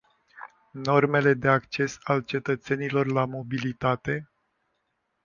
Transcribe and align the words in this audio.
Normele 0.85 1.33
de 1.33 1.47
acces 1.47 1.97
al 2.03 2.21
cetățenilor 2.21 3.05
la 3.05 3.25
mobilitate? 3.25 4.29